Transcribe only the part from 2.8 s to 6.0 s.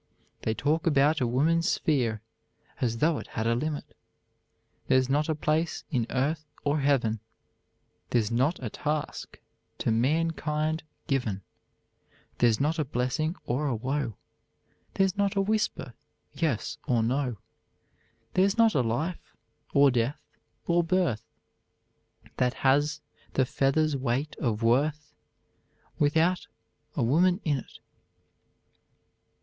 though it had a limit; There's not a place